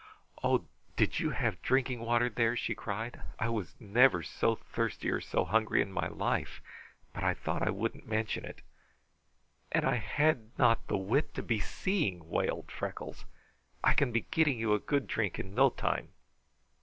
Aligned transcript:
"Oh! 0.43 0.65
did 0.95 1.19
you 1.19 1.29
have 1.29 1.61
drinking 1.61 1.99
water 1.99 2.27
there?" 2.27 2.55
she 2.57 2.73
cried. 2.73 3.21
"I 3.37 3.49
was 3.49 3.75
never 3.79 4.23
so 4.23 4.55
thirsty 4.55 5.11
or 5.11 5.21
so 5.21 5.45
hungry 5.45 5.79
in 5.79 5.91
my 5.91 6.07
life, 6.07 6.59
but 7.13 7.23
I 7.23 7.35
thought 7.35 7.61
I 7.61 7.69
wouldn't 7.69 8.07
mention 8.07 8.43
it." 8.43 8.63
"And 9.71 9.85
I 9.85 9.97
had 9.97 10.57
not 10.57 10.87
the 10.87 10.97
wit 10.97 11.35
to 11.35 11.43
be 11.43 11.59
seeing!" 11.59 12.27
wailed 12.27 12.71
Freckles. 12.71 13.25
"I 13.83 13.93
can 13.93 14.11
be 14.11 14.21
getting 14.31 14.57
you 14.57 14.73
a 14.73 14.79
good 14.79 15.05
drink 15.05 15.37
in 15.37 15.53
no 15.53 15.69
time." 15.69 16.09